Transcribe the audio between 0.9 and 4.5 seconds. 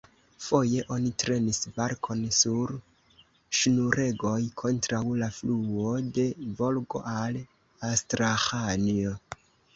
oni trenis barkon sur ŝnuregoj